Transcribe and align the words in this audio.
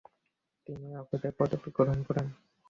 তিনি 0.67 0.87
ওকদাই 1.01 1.31
পদবী 1.37 1.69
গ্রহণ 1.75 1.99
করেন। 2.07 2.27